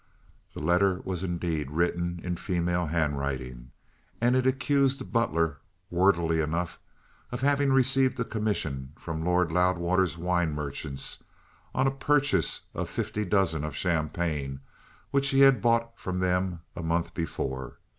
The 0.55 0.61
letter 0.61 0.99
was 1.03 1.23
indeed 1.23 1.69
written 1.69 2.19
in 2.23 2.35
female 2.35 2.87
handwriting, 2.87 3.69
and 4.19 4.35
it 4.35 4.47
accused 4.47 4.99
the 4.99 5.03
butler, 5.03 5.59
wordily 5.91 6.39
enough, 6.39 6.79
of 7.31 7.41
having 7.41 7.71
received 7.71 8.19
a 8.19 8.23
commission 8.25 8.93
from 8.95 9.23
Lord 9.23 9.51
Loudwater's 9.51 10.17
wine 10.17 10.53
merchants 10.55 11.23
on 11.75 11.85
a 11.85 11.91
purchase 11.91 12.61
of 12.73 12.89
fifty 12.89 13.23
dozen 13.23 13.63
of 13.63 13.75
champagne 13.75 14.61
which 15.11 15.29
he 15.29 15.41
had 15.41 15.61
bought 15.61 15.95
from 15.99 16.17
them 16.17 16.61
a 16.75 16.81
month 16.81 17.13
before. 17.13 17.77